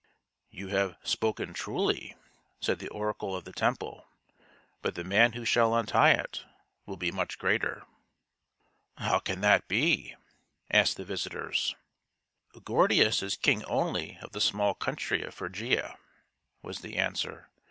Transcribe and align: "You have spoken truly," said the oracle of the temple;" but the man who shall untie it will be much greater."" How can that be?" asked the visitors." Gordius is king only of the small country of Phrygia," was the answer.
"You 0.59 0.69
have 0.69 0.97
spoken 1.03 1.53
truly," 1.53 2.15
said 2.59 2.79
the 2.79 2.87
oracle 2.87 3.35
of 3.35 3.43
the 3.43 3.51
temple;" 3.53 4.07
but 4.81 4.95
the 4.95 5.03
man 5.03 5.33
who 5.33 5.45
shall 5.45 5.75
untie 5.75 6.09
it 6.13 6.43
will 6.87 6.97
be 6.97 7.11
much 7.11 7.37
greater."" 7.37 7.85
How 8.97 9.19
can 9.19 9.41
that 9.41 9.67
be?" 9.67 10.15
asked 10.71 10.97
the 10.97 11.05
visitors." 11.05 11.75
Gordius 12.65 13.21
is 13.21 13.37
king 13.37 13.63
only 13.65 14.17
of 14.23 14.31
the 14.31 14.41
small 14.41 14.73
country 14.73 15.21
of 15.21 15.35
Phrygia," 15.35 15.99
was 16.63 16.79
the 16.79 16.95
answer. 16.97 17.51